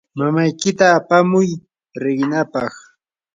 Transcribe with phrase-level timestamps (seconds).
[0.17, 1.49] mamaykita apamuy
[2.03, 2.73] riqinaapaq.